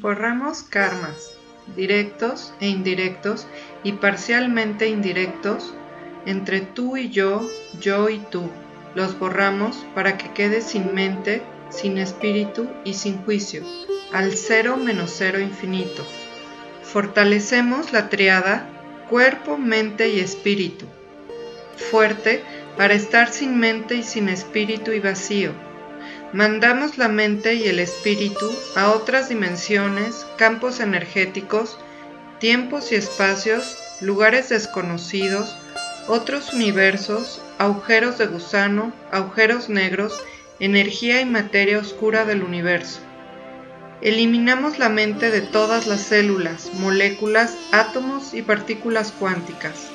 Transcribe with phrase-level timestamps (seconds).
[0.00, 1.36] Borramos karmas,
[1.76, 3.46] directos e indirectos
[3.84, 5.72] y parcialmente indirectos,
[6.26, 7.48] entre tú y yo,
[7.80, 8.50] yo y tú.
[8.94, 13.62] Los borramos para que quede sin mente, sin espíritu y sin juicio,
[14.12, 16.04] al cero menos cero infinito.
[16.82, 18.68] Fortalecemos la triada
[19.08, 20.86] cuerpo, mente y espíritu.
[21.76, 22.42] Fuerte
[22.76, 25.52] para estar sin mente y sin espíritu y vacío
[26.34, 31.78] mandamos la mente y el espíritu a otras dimensiones, campos energéticos,
[32.40, 35.56] tiempos y espacios, lugares desconocidos,
[36.08, 40.12] otros universos, agujeros de gusano, agujeros negros,
[40.58, 42.98] energía y materia oscura del universo.
[44.00, 49.88] Eliminamos la mente de todas las células, moléculas, átomos y partículas cuánticas.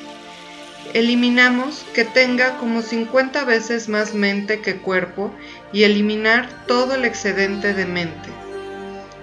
[0.95, 5.31] Eliminamos que tenga como 50 veces más mente que cuerpo
[5.71, 8.29] y eliminar todo el excedente de mente.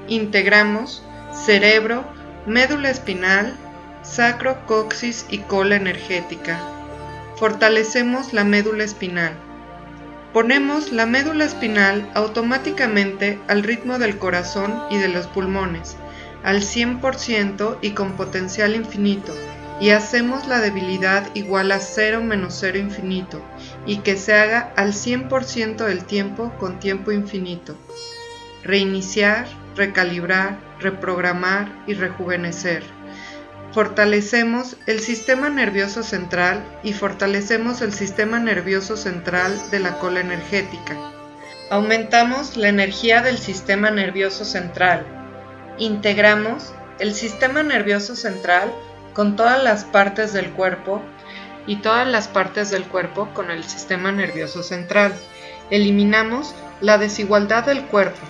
[0.06, 1.02] Integramos
[1.44, 2.04] cerebro,
[2.46, 3.56] médula espinal,
[4.04, 6.60] sacro, coxis y cola energética.
[7.34, 9.32] Fortalecemos la médula espinal.
[10.32, 15.96] Ponemos la médula espinal automáticamente al ritmo del corazón y de los pulmones,
[16.44, 19.34] al 100% y con potencial infinito
[19.80, 23.42] y hacemos la debilidad igual a 0 menos 0 infinito
[23.84, 27.76] y que se haga al 100% del tiempo con tiempo infinito.
[28.62, 29.46] Reiniciar,
[29.76, 32.82] recalibrar, reprogramar y rejuvenecer.
[33.72, 40.96] Fortalecemos el sistema nervioso central y fortalecemos el sistema nervioso central de la cola energética.
[41.68, 45.04] Aumentamos la energía del sistema nervioso central.
[45.78, 48.72] Integramos el sistema nervioso central
[49.16, 51.00] con todas las partes del cuerpo
[51.66, 55.14] y todas las partes del cuerpo con el sistema nervioso central.
[55.70, 58.20] Eliminamos la desigualdad del cuerpo,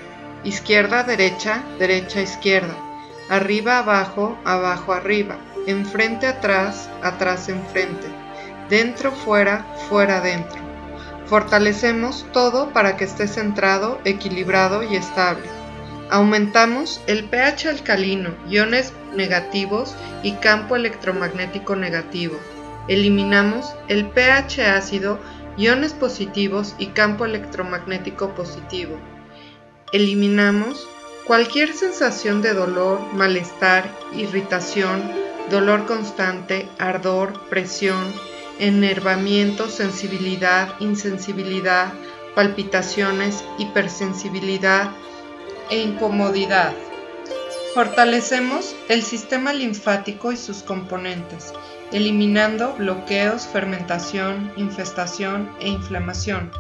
[0.45, 2.77] izquierda, derecha, derecha, izquierda,
[3.29, 5.37] arriba, abajo, abajo, arriba,
[5.67, 8.07] enfrente, atrás, atrás, enfrente,
[8.71, 10.61] dentro, fuera, fuera, dentro.
[11.27, 15.56] Fortalecemos todo para que esté centrado, equilibrado y estable.
[16.09, 22.39] Aumentamos el pH alcalino, iones negativos y campo electromagnético negativo.
[22.87, 25.19] Eliminamos el pH ácido,
[25.57, 28.97] iones positivos y campo electromagnético positivo.
[29.93, 30.87] Eliminamos
[31.27, 35.03] cualquier sensación de dolor, malestar, irritación,
[35.51, 38.13] dolor constante, ardor, presión,
[38.61, 41.93] enervamiento, sensibilidad, insensibilidad,
[42.37, 44.91] palpitaciones, hipersensibilidad,
[45.71, 46.73] e incomodidad.
[47.75, 51.53] Fortalecemos el sistema linfático y sus componentes,
[51.93, 56.51] eliminando bloqueos, fermentación, infestación e inflamación.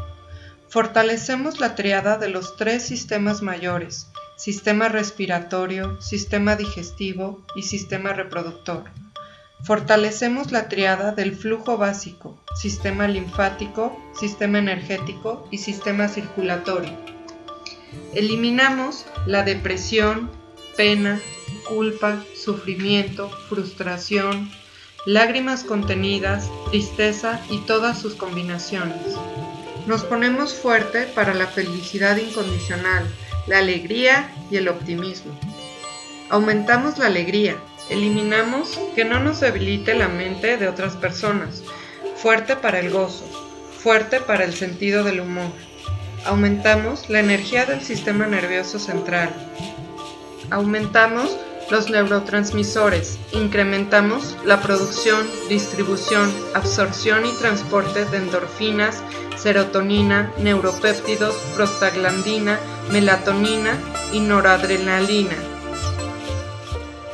[0.68, 8.84] Fortalecemos la triada de los tres sistemas mayores, sistema respiratorio, sistema digestivo y sistema reproductor.
[9.64, 17.15] Fortalecemos la triada del flujo básico, sistema linfático, sistema energético y sistema circulatorio.
[18.14, 20.30] Eliminamos la depresión,
[20.76, 21.20] pena,
[21.68, 24.50] culpa, sufrimiento, frustración,
[25.06, 28.98] lágrimas contenidas, tristeza y todas sus combinaciones.
[29.86, 33.06] Nos ponemos fuerte para la felicidad incondicional,
[33.46, 35.38] la alegría y el optimismo.
[36.28, 37.56] Aumentamos la alegría,
[37.88, 41.62] eliminamos que no nos debilite la mente de otras personas,
[42.16, 43.24] fuerte para el gozo,
[43.78, 45.52] fuerte para el sentido del humor
[46.26, 49.30] aumentamos la energía del sistema nervioso central.
[50.50, 51.36] Aumentamos
[51.70, 59.02] los neurotransmisores, incrementamos la producción, distribución, absorción y transporte de endorfinas,
[59.36, 62.58] serotonina, neuropéptidos, prostaglandina,
[62.92, 63.78] melatonina
[64.12, 65.36] y noradrenalina.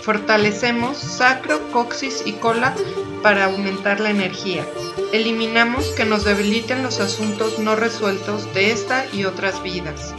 [0.02, 2.74] Fortalecemos sacro, coxis y cola
[3.22, 4.66] para aumentar la energía.
[5.12, 10.14] Eliminamos que nos debiliten los asuntos no resueltos de esta y otras vidas.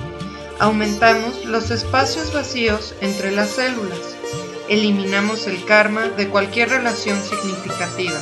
[0.60, 4.16] Aumentamos los espacios vacíos entre las células.
[4.70, 8.22] Eliminamos el karma de cualquier relación significativa.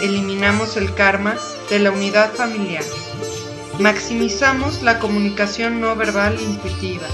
[0.00, 1.36] Eliminamos el karma
[1.68, 2.84] de la unidad familiar.
[3.80, 7.08] Maximizamos la comunicación no verbal intuitiva.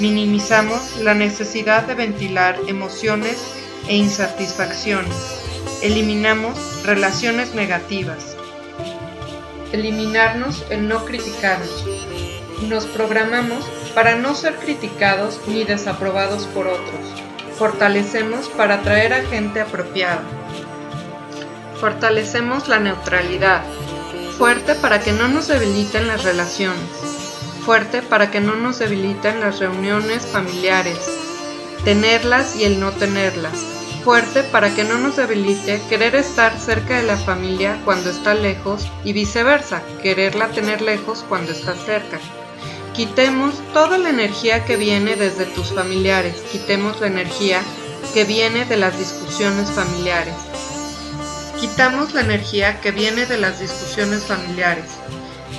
[0.00, 3.38] Minimizamos la necesidad de ventilar emociones
[3.88, 5.41] e insatisfacciones
[5.82, 8.36] Eliminamos relaciones negativas.
[9.72, 11.84] Eliminarnos el no criticarnos.
[12.68, 17.00] Nos programamos para no ser criticados ni desaprobados por otros.
[17.58, 20.22] Fortalecemos para atraer a gente apropiada.
[21.80, 23.64] Fortalecemos la neutralidad.
[24.38, 26.90] Fuerte para que no nos debiliten las relaciones.
[27.66, 31.10] Fuerte para que no nos debiliten las reuniones familiares.
[31.84, 33.81] tenerlas y el no tenerlas.
[34.04, 38.90] Fuerte para que no nos debilite querer estar cerca de la familia cuando está lejos
[39.04, 42.18] y viceversa, quererla tener lejos cuando está cerca.
[42.94, 47.62] Quitemos toda la energía que viene desde tus familiares, quitemos la energía
[48.12, 50.34] que viene de las discusiones familiares.
[51.60, 54.90] Quitamos la energía que viene de las discusiones familiares.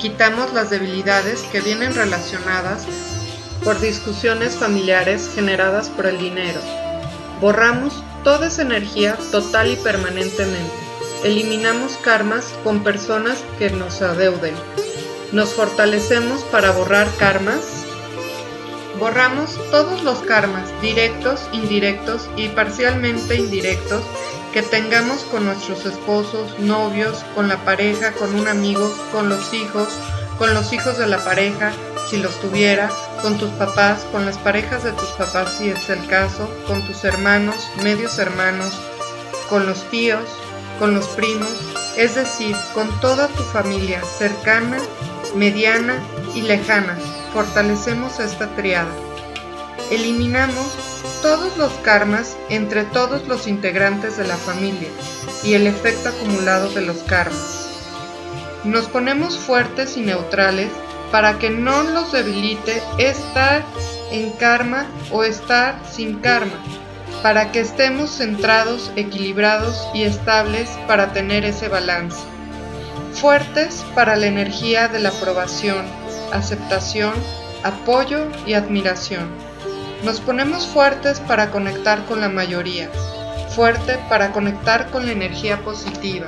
[0.01, 2.85] Quitamos las debilidades que vienen relacionadas
[3.63, 6.59] por discusiones familiares generadas por el dinero.
[7.39, 10.71] Borramos toda esa energía total y permanentemente.
[11.23, 14.55] Eliminamos karmas con personas que nos adeuden.
[15.31, 17.85] Nos fortalecemos para borrar karmas.
[18.99, 24.03] Borramos todos los karmas, directos, indirectos y parcialmente indirectos,
[24.53, 29.89] que tengamos con nuestros esposos, novios, con la pareja, con un amigo, con los hijos,
[30.37, 31.71] con los hijos de la pareja,
[32.09, 32.89] si los tuviera,
[33.21, 37.03] con tus papás, con las parejas de tus papás si es el caso, con tus
[37.03, 38.79] hermanos, medios hermanos,
[39.49, 40.23] con los tíos,
[40.79, 41.49] con los primos,
[41.97, 44.77] es decir, con toda tu familia cercana,
[45.35, 46.01] mediana
[46.35, 46.97] y lejana.
[47.33, 48.91] Fortalecemos esta triada.
[49.91, 50.67] Eliminamos
[51.21, 54.89] todos los karmas entre todos los integrantes de la familia
[55.43, 57.62] y el efecto acumulado de los karmas.
[58.63, 60.69] Nos ponemos fuertes y neutrales
[61.11, 63.61] para que no los debilite estar
[64.09, 66.53] en karma o estar sin karma,
[67.21, 72.17] para que estemos centrados, equilibrados y estables para tener ese balance.
[73.11, 75.85] Fuertes para la energía de la aprobación,
[76.31, 77.13] aceptación,
[77.63, 79.29] apoyo y admiración.
[80.05, 82.89] Nos ponemos fuertes para conectar con la mayoría,
[83.49, 86.27] fuerte para conectar con la energía positiva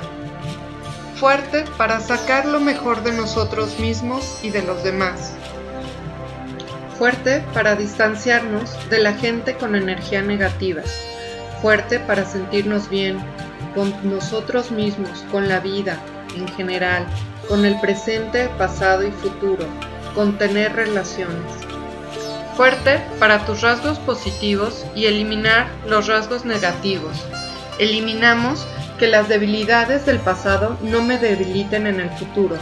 [1.16, 5.32] fuerte para sacar lo mejor de nosotros mismos y de los demás.
[6.98, 10.82] Fuerte para distanciarnos de la gente con energía negativa.
[11.62, 13.18] Fuerte para sentirnos bien
[13.74, 15.98] con nosotros mismos, con la vida
[16.34, 17.06] en general,
[17.48, 19.64] con el presente, pasado y futuro,
[20.14, 21.52] con tener relaciones.
[22.56, 27.16] Fuerte para tus rasgos positivos y eliminar los rasgos negativos.
[27.78, 28.66] Eliminamos
[28.98, 32.56] que las debilidades del pasado no me debiliten en el futuro.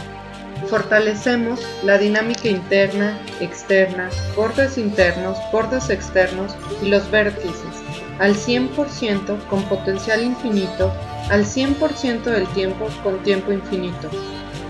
[0.67, 7.85] Fortalecemos la dinámica interna, externa, bordes internos, bordes externos y los vértices
[8.19, 10.91] al 100% con potencial infinito,
[11.29, 14.09] al 100% del tiempo con tiempo infinito.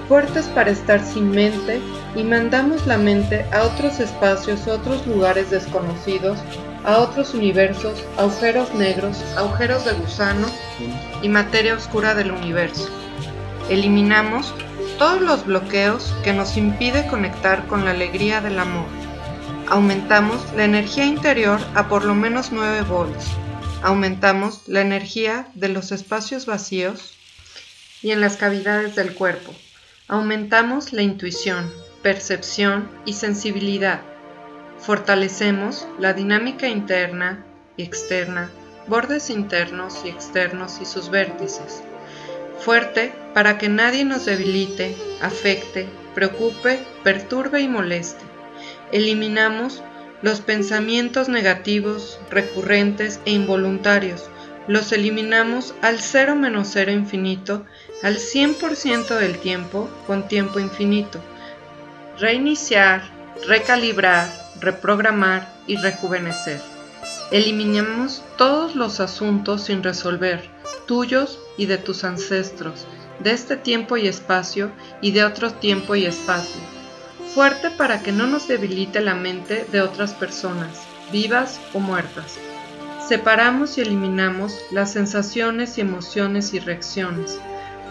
[0.08, 1.80] Fuertes para estar sin mente
[2.16, 6.38] y mandamos la mente a otros espacios, otros lugares desconocidos
[6.84, 10.48] a otros universos, agujeros negros, agujeros de gusano
[11.26, 12.88] y materia oscura del universo.
[13.68, 14.54] Eliminamos
[15.00, 18.86] todos los bloqueos que nos impide conectar con la alegría del amor.
[19.68, 23.26] Aumentamos la energía interior a por lo menos 9 volts.
[23.82, 27.18] Aumentamos la energía de los espacios vacíos
[28.04, 29.52] y en las cavidades del cuerpo.
[30.08, 31.74] Aumentamos la intuición,
[32.04, 34.02] percepción y sensibilidad
[34.80, 37.44] Fortalecemos la dinámica interna
[37.76, 38.52] y externa,
[38.88, 41.82] bordes internos y externos y sus vértices.
[42.60, 48.24] Fuerte para que nadie nos debilite, afecte, preocupe, perturbe y moleste.
[48.92, 49.84] Eliminamos
[50.22, 54.30] los pensamientos negativos, recurrentes e involuntarios.
[54.68, 57.66] Los eliminamos al cero menos cero infinito,
[58.02, 61.20] al 100% del tiempo con tiempo infinito.
[62.20, 63.04] Reiniciar,
[63.48, 64.28] recalibrar,
[64.60, 66.75] reprogramar y rejuvenecer.
[67.32, 70.48] Eliminemos todos los asuntos sin resolver,
[70.86, 72.86] tuyos y de tus ancestros,
[73.20, 76.62] de este tiempo y espacio y de otro tiempo y espacio.
[77.34, 82.38] Fuerte para que no nos debilite la mente de otras personas, vivas o muertas.
[83.08, 87.40] Separamos y eliminamos las sensaciones y emociones y reacciones.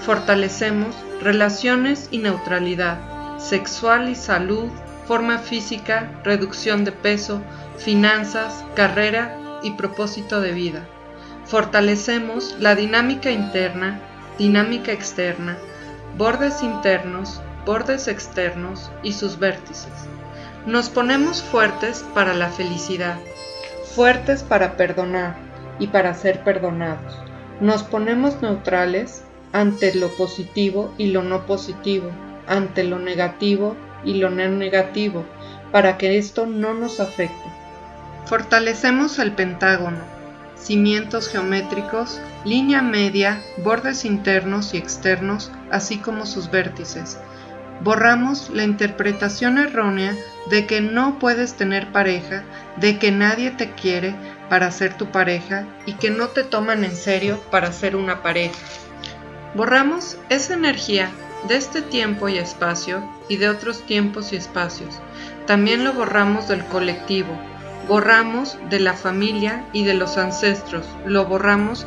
[0.07, 4.71] Fortalecemos relaciones y neutralidad, sexual y salud
[5.07, 7.43] forma física, reducción de peso,
[7.77, 10.87] finanzas, carrera y propósito de vida.
[11.45, 14.01] Fortalecemos la dinámica interna,
[14.39, 15.57] dinámica externa,
[16.17, 19.93] bordes internos, bordes externos y sus vértices.
[20.67, 23.17] Nos ponemos fuertes para la felicidad,
[23.95, 25.37] fuertes para perdonar
[25.79, 27.19] y para ser perdonados.
[27.61, 32.11] Nos ponemos neutrales ante lo positivo y lo no positivo,
[32.47, 35.25] ante lo negativo y lo negativo
[35.71, 37.64] para que esto no nos afecte.
[38.27, 40.01] Fortalecemos el pentágono,
[40.57, 47.19] cimientos geométricos, línea media, bordes internos y externos, así como sus vértices.
[47.83, 50.17] Borramos la interpretación errónea
[50.49, 52.45] de que no puedes tener pareja,
[52.77, 54.15] de que nadie te quiere,
[54.49, 58.55] para ser tu pareja y que no te toman en serio para ser una pareja.
[59.55, 61.11] Borramos esa energía
[61.49, 65.01] de este tiempo y espacio y de otros tiempos y espacios.
[65.47, 67.39] También lo borramos del colectivo,
[67.89, 71.87] borramos de la familia y de los ancestros, lo borramos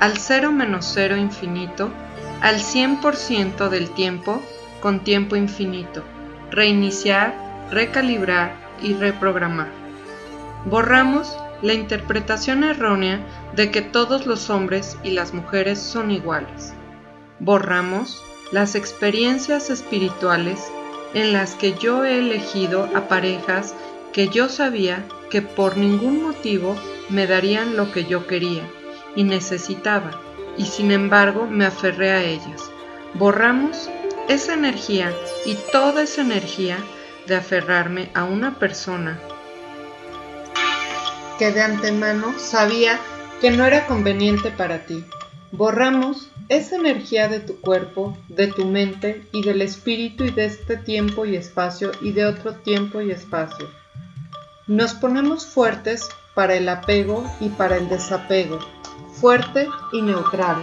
[0.00, 1.90] al cero menos cero infinito,
[2.40, 4.40] al 100% del tiempo
[4.80, 6.04] con tiempo infinito,
[6.50, 7.34] reiniciar,
[7.70, 9.68] recalibrar y reprogramar.
[10.66, 13.20] Borramos la interpretación errónea
[13.56, 16.74] de que todos los hombres y las mujeres son iguales.
[17.40, 20.70] Borramos las experiencias espirituales
[21.14, 23.74] en las que yo he elegido a parejas
[24.12, 26.76] que yo sabía que por ningún motivo
[27.08, 28.62] me darían lo que yo quería
[29.14, 30.20] y necesitaba,
[30.56, 32.70] y sin embargo me aferré a ellas.
[33.14, 33.88] Borramos
[34.28, 35.12] esa energía
[35.46, 36.78] y toda esa energía
[37.26, 39.18] de aferrarme a una persona
[41.38, 42.98] que de antemano sabía
[43.40, 45.04] que no era conveniente para ti.
[45.52, 50.76] Borramos esa energía de tu cuerpo, de tu mente y del espíritu y de este
[50.76, 53.68] tiempo y espacio y de otro tiempo y espacio.
[54.68, 58.58] Nos ponemos fuertes para el apego y para el desapego,
[59.18, 60.62] fuerte y neutral.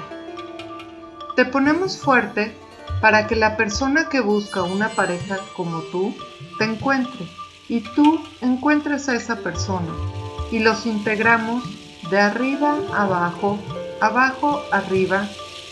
[1.36, 2.56] Te ponemos fuerte
[3.02, 6.16] para que la persona que busca una pareja como tú
[6.60, 7.28] te encuentre
[7.68, 9.92] y tú encuentres a esa persona
[10.52, 11.64] y los integramos
[12.12, 13.58] de arriba abajo,
[14.02, 15.28] abajo arriba,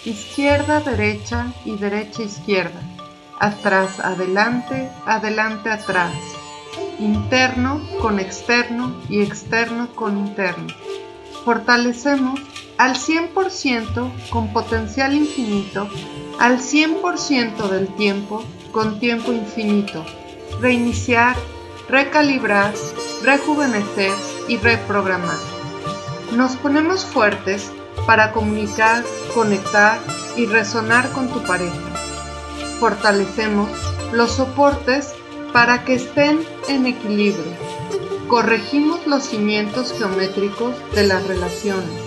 [0.06, 2.82] izquierda derecha y derecha izquierda,
[3.40, 6.16] atrás adelante, adelante atrás,
[7.00, 10.68] interno con externo y externo con interno.
[11.46, 12.40] Fortalecemos
[12.78, 15.88] al 100% con potencial infinito,
[16.40, 20.06] al 100% del tiempo con tiempo infinito.
[20.60, 21.36] Reiniciar,
[21.90, 22.74] recalibrar,
[23.24, 24.12] rejuvenecer
[24.48, 25.38] y reprogramar.
[26.36, 27.72] Nos ponemos fuertes
[28.06, 30.00] para comunicar, conectar
[30.36, 31.78] y resonar con tu pareja.
[32.80, 33.70] Fortalecemos
[34.12, 35.14] los soportes
[35.54, 37.54] para que estén en equilibrio.
[38.28, 42.02] Corregimos los cimientos geométricos de las relaciones.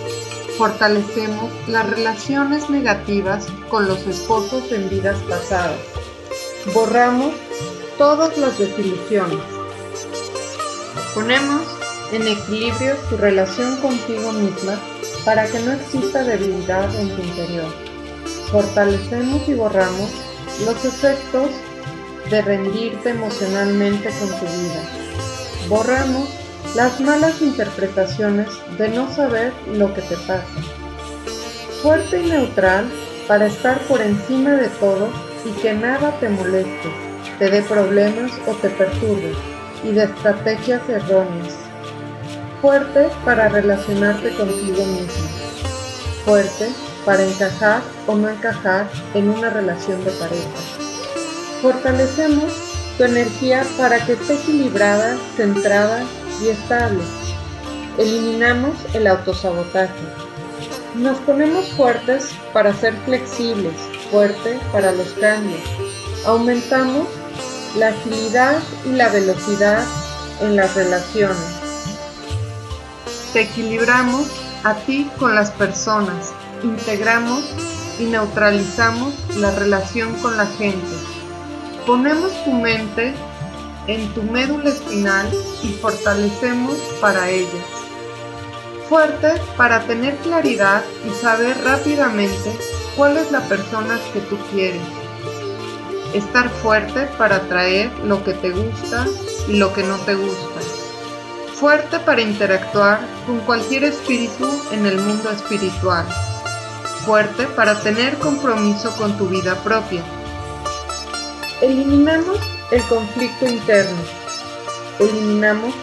[0.57, 5.79] Fortalecemos las relaciones negativas con los esposos en vidas pasadas.
[6.73, 7.33] Borramos
[7.97, 9.39] todas las desilusiones.
[11.13, 11.61] Ponemos
[12.11, 14.77] en equilibrio tu relación contigo misma
[15.23, 17.73] para que no exista debilidad en tu interior.
[18.51, 20.09] Fortalecemos y borramos
[20.65, 21.49] los efectos
[22.29, 24.83] de rendirte emocionalmente con tu vida.
[25.67, 26.29] Borramos
[26.75, 30.45] las malas interpretaciones de no saber lo que te pasa.
[31.81, 32.89] Fuerte y neutral
[33.27, 35.09] para estar por encima de todo
[35.45, 36.89] y que nada te moleste,
[37.39, 39.33] te dé problemas o te perturbe,
[39.83, 41.67] y de estrategias erróneas
[42.61, 45.29] Fuerte para relacionarte contigo mismo.
[46.25, 46.69] Fuerte
[47.05, 50.76] para encajar o no encajar en una relación de pareja.
[51.61, 52.53] Fortalecemos
[52.97, 56.03] tu energía para que esté equilibrada, centrada
[56.41, 56.99] y estable.
[57.97, 59.93] Eliminamos el autosabotaje.
[60.95, 63.73] Nos ponemos fuertes para ser flexibles,
[64.11, 65.61] fuerte para los cambios.
[66.25, 67.07] Aumentamos
[67.77, 69.83] la agilidad y la velocidad
[70.41, 71.67] en las relaciones
[73.33, 74.27] te equilibramos
[74.63, 76.33] a ti con las personas,
[76.63, 77.43] integramos
[77.99, 81.16] y neutralizamos la relación con la gente.
[81.87, 83.15] Ponemos tu mente
[83.87, 85.27] en tu médula espinal
[85.63, 87.65] y fortalecemos para ellas.
[88.87, 92.55] Fuerte para tener claridad y saber rápidamente
[92.95, 94.81] cuál es la persona que tú quieres.
[96.13, 99.07] Estar fuerte para atraer lo que te gusta
[99.47, 100.61] y lo que no te gusta
[101.59, 106.05] fuerte para interactuar con cualquier espíritu en el mundo espiritual,
[107.03, 110.03] fuerte para tener compromiso con tu vida propia.
[111.61, 112.37] Eliminamos
[112.69, 113.97] el conflicto interno,
[114.99, 115.73] eliminamos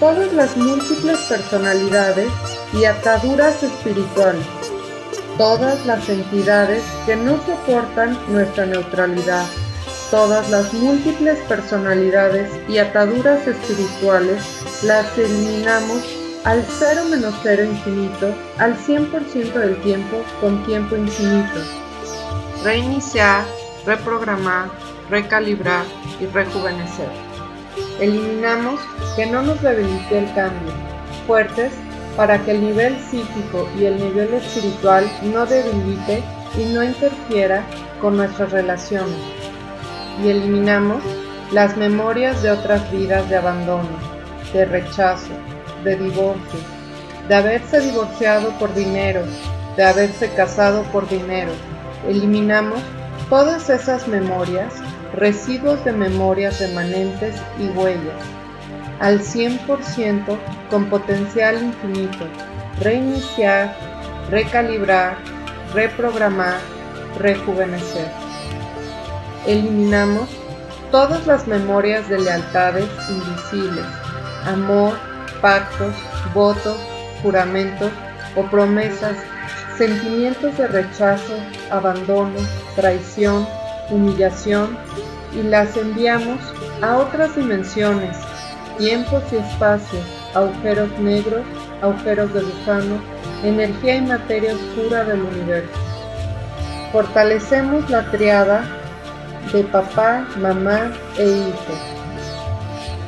[0.00, 2.30] todas las múltiples personalidades
[2.72, 4.46] y ataduras espirituales,
[5.36, 9.44] todas las entidades que no soportan nuestra neutralidad.
[10.10, 14.42] Todas las múltiples personalidades y ataduras espirituales
[14.82, 16.02] las eliminamos
[16.44, 21.60] al cero menos cero infinito, al 100% del tiempo con tiempo infinito.
[22.64, 23.44] Reiniciar,
[23.84, 24.70] reprogramar,
[25.10, 25.84] recalibrar
[26.20, 27.08] y rejuvenecer.
[28.00, 28.80] Eliminamos
[29.16, 30.72] que no nos debilite el cambio,
[31.26, 31.72] fuertes
[32.16, 36.22] para que el nivel psíquico y el nivel espiritual no debilite
[36.56, 37.64] y no interfiera
[38.00, 39.16] con nuestras relaciones
[40.22, 41.02] y eliminamos
[41.52, 43.88] las memorias de otras vidas de abandono,
[44.52, 45.32] de rechazo,
[45.84, 46.60] de divorcio,
[47.28, 49.22] de haberse divorciado por dinero,
[49.76, 51.52] de haberse casado por dinero.
[52.06, 52.80] Eliminamos
[53.30, 54.74] todas esas memorias,
[55.18, 58.22] residuos de memorias remanentes y huellas,
[59.00, 60.38] al 100%
[60.70, 62.24] con potencial infinito.
[62.80, 63.74] Reiniciar,
[64.30, 65.16] recalibrar,
[65.74, 66.58] reprogramar,
[67.18, 68.06] rejuvenecer.
[69.46, 70.28] Eliminamos
[70.92, 73.84] todas las memorias de lealtades invisibles,
[74.46, 74.94] amor,
[75.40, 75.94] pactos,
[76.32, 76.76] votos,
[77.22, 77.90] juramentos
[78.36, 79.16] o promesas,
[79.76, 81.34] sentimientos de rechazo,
[81.70, 82.38] abandono,
[82.76, 83.46] traición,
[83.90, 84.76] humillación
[85.32, 86.40] y las enviamos
[86.82, 88.16] a otras dimensiones,
[88.78, 90.04] tiempos y espacios,
[90.34, 91.42] agujeros negros,
[91.82, 93.00] agujeros de gusano,
[93.42, 95.72] energía y materia oscura del universo.
[96.92, 98.64] Fortalecemos la triada
[99.52, 101.74] de papá, mamá e hijo.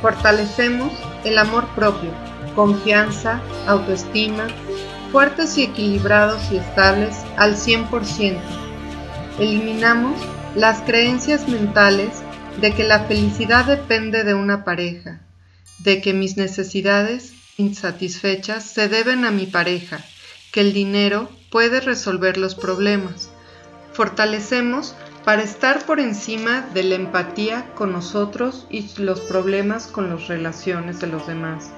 [0.01, 0.91] Fortalecemos
[1.23, 2.11] el amor propio,
[2.55, 4.47] confianza, autoestima,
[5.11, 8.37] fuertes y equilibrados y estables al 100%.
[9.39, 10.15] Eliminamos
[10.55, 12.21] las creencias mentales
[12.59, 15.21] de que la felicidad depende de una pareja,
[15.79, 20.03] de que mis necesidades insatisfechas se deben a mi pareja,
[20.51, 23.29] que el dinero puede resolver los problemas.
[23.93, 24.93] Fortalecemos
[25.23, 30.99] para estar por encima de la empatía con nosotros y los problemas con las relaciones
[30.99, 31.71] de los demás.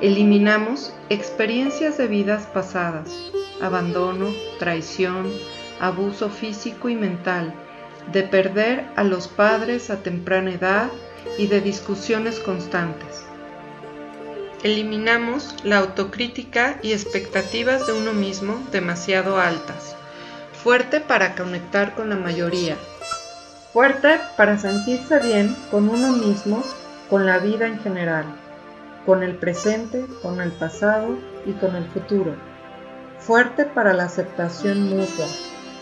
[0.00, 3.10] Eliminamos experiencias de vidas pasadas,
[3.60, 4.26] abandono,
[4.58, 5.30] traición,
[5.80, 7.54] abuso físico y mental,
[8.12, 10.88] de perder a los padres a temprana edad
[11.36, 13.24] y de discusiones constantes.
[14.62, 19.94] Eliminamos la autocrítica y expectativas de uno mismo demasiado altas.
[20.52, 22.76] Fuerte para conectar con la mayoría,
[23.72, 26.64] fuerte para sentirse bien con uno mismo,
[27.08, 28.24] con la vida en general,
[29.06, 32.34] con el presente, con el pasado y con el futuro,
[33.20, 35.26] fuerte para la aceptación mutua,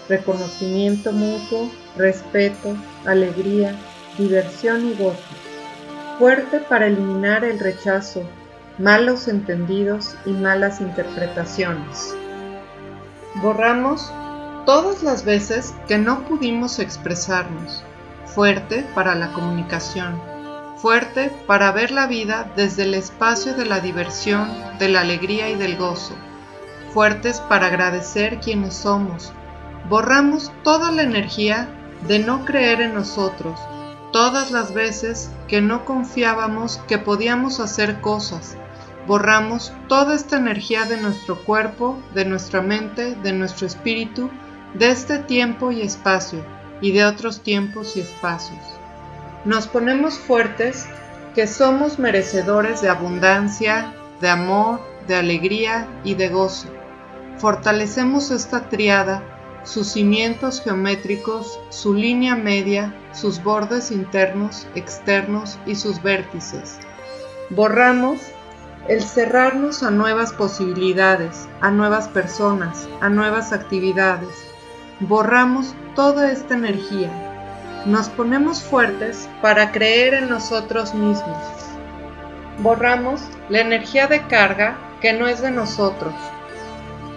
[0.09, 3.75] reconocimiento mutuo, respeto, alegría,
[4.19, 5.21] diversión y gozo,
[6.19, 8.23] fuerte para eliminar el rechazo,
[8.79, 12.15] malos entendidos y malas interpretaciones.
[13.37, 14.13] Borramos
[14.65, 17.83] todas las veces que no pudimos expresarnos,
[18.25, 20.21] fuerte para la comunicación,
[20.77, 25.55] fuerte para ver la vida desde el espacio de la diversión, de la alegría y
[25.55, 26.15] del gozo,
[26.93, 29.33] fuertes para agradecer quienes somos.
[29.89, 31.69] Borramos toda la energía
[32.09, 33.61] de no creer en nosotros,
[34.13, 38.57] todas las veces que no confiábamos que podíamos hacer cosas.
[39.07, 44.29] Borramos toda esta energía de nuestro cuerpo, de nuestra mente, de nuestro espíritu,
[44.75, 46.45] de este tiempo y espacio
[46.81, 48.61] y de otros tiempos y espacios.
[49.45, 50.87] Nos ponemos fuertes
[51.37, 56.69] que somos merecedores de abundancia, de amor, de alegría y de gozo.
[57.39, 59.23] Fortalecemos esta triada,
[59.67, 66.79] sus cimientos geométricos, su línea media, sus bordes internos, externos y sus vértices.
[67.51, 68.21] Borramos
[68.89, 74.31] el cerrarnos a nuevas posibilidades, a nuevas personas, a nuevas actividades,
[75.01, 77.11] borramos toda esta energía.
[77.85, 81.37] Nos ponemos fuertes para creer en nosotros mismos.
[82.61, 86.15] Borramos la energía de carga que no es de nosotros.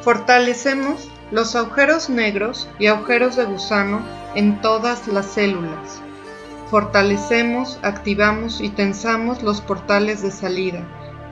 [0.01, 4.01] Fortalecemos los agujeros negros y agujeros de gusano
[4.35, 6.01] en todas las células.
[6.69, 10.83] Fortalecemos, activamos y tensamos los portales de salida,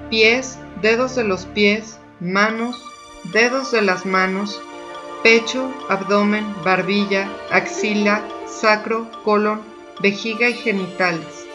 [0.10, 2.84] pies, dedos de los pies, manos,
[3.32, 4.60] dedos de las manos,
[5.24, 9.62] pecho, abdomen, barbilla, axila, sacro, colon,
[10.02, 11.46] vejiga y genitales.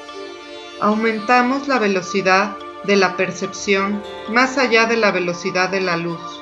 [0.80, 6.41] Aumentamos la velocidad de la percepción más allá de la velocidad de la luz.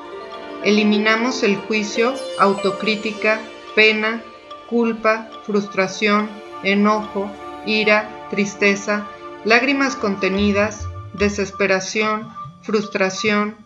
[0.64, 3.40] Eliminamos el juicio, autocrítica,
[3.74, 4.22] pena,
[4.68, 6.28] culpa, frustración,
[6.62, 7.30] enojo,
[7.64, 9.06] ira, tristeza,
[9.44, 12.28] lágrimas contenidas, desesperación,
[12.62, 13.56] frustración,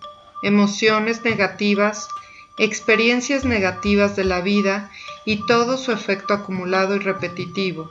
[0.43, 2.09] emociones negativas,
[2.59, 4.91] experiencias negativas de la vida
[5.25, 7.91] y todo su efecto acumulado y repetitivo,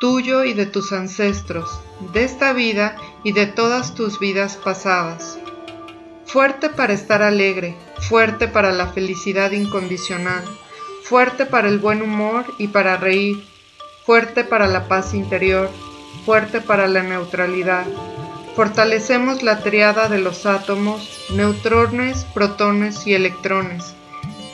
[0.00, 1.80] tuyo y de tus ancestros,
[2.14, 5.38] de esta vida y de todas tus vidas pasadas.
[6.36, 10.44] Fuerte para estar alegre, fuerte para la felicidad incondicional,
[11.02, 13.42] fuerte para el buen humor y para reír,
[14.04, 15.70] fuerte para la paz interior,
[16.26, 17.86] fuerte para la neutralidad,
[18.54, 23.94] Fortalecemos la triada de los átomos, neutrones, protones y electrones.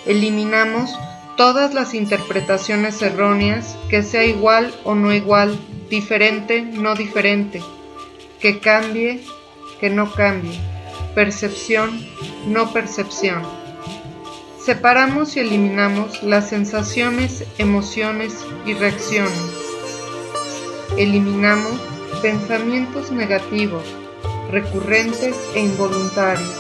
[0.07, 0.97] Eliminamos
[1.37, 5.59] todas las interpretaciones erróneas, que sea igual o no igual,
[5.91, 7.61] diferente, no diferente,
[8.39, 9.25] que cambie,
[9.81, 10.61] que no cambie,
[11.15, 12.07] percepción,
[12.47, 13.43] no percepción.
[14.59, 19.33] Separamos y eliminamos las sensaciones, emociones y reacciones.
[20.97, 21.81] Eliminamos
[22.23, 23.83] pensamientos negativos,
[24.51, 26.53] recurrentes e involuntarios.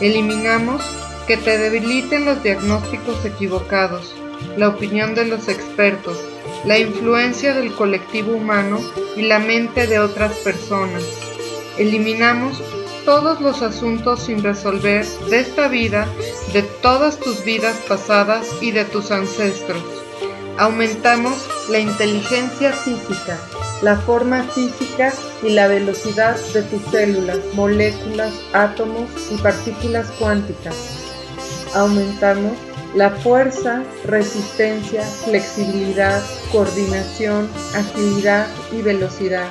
[0.00, 0.82] Eliminamos
[1.26, 4.14] que te debiliten los diagnósticos equivocados,
[4.56, 6.18] la opinión de los expertos,
[6.64, 8.80] la influencia del colectivo humano
[9.16, 11.04] y la mente de otras personas.
[11.78, 12.62] Eliminamos
[13.04, 16.06] todos los asuntos sin resolver de esta vida,
[16.52, 19.82] de todas tus vidas pasadas y de tus ancestros.
[20.58, 23.38] Aumentamos la inteligencia física,
[23.82, 30.76] la forma física y la velocidad de tus células, moléculas, átomos y partículas cuánticas.
[31.74, 32.52] Aumentamos
[32.94, 39.48] la fuerza, resistencia, flexibilidad, coordinación, agilidad y velocidad.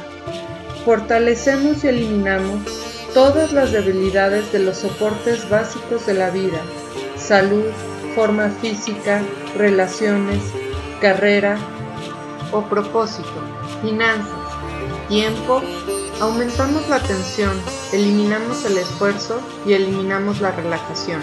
[0.85, 2.78] Fortalecemos y eliminamos
[3.13, 6.61] todas las debilidades de los soportes básicos de la vida,
[7.17, 7.65] salud,
[8.15, 9.21] forma física,
[9.55, 10.41] relaciones,
[11.01, 11.57] carrera
[12.51, 13.41] o propósito,
[13.81, 14.53] finanzas,
[15.07, 15.61] tiempo,
[16.19, 17.59] aumentamos la tensión,
[17.93, 21.21] eliminamos el esfuerzo y eliminamos la relajación.